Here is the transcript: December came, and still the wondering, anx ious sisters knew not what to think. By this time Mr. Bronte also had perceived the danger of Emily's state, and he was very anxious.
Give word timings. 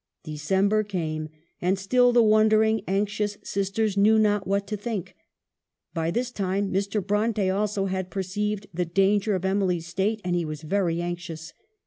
December 0.23 0.83
came, 0.83 1.29
and 1.61 1.77
still 1.77 2.11
the 2.11 2.23
wondering, 2.23 2.81
anx 2.87 3.19
ious 3.19 3.37
sisters 3.43 3.95
knew 3.95 4.17
not 4.17 4.47
what 4.47 4.65
to 4.65 4.75
think. 4.75 5.15
By 5.93 6.09
this 6.09 6.31
time 6.31 6.73
Mr. 6.73 7.05
Bronte 7.05 7.51
also 7.51 7.85
had 7.85 8.09
perceived 8.09 8.65
the 8.73 8.83
danger 8.85 9.35
of 9.35 9.45
Emily's 9.45 9.85
state, 9.85 10.19
and 10.25 10.35
he 10.35 10.43
was 10.43 10.63
very 10.63 11.03
anxious. 11.03 11.53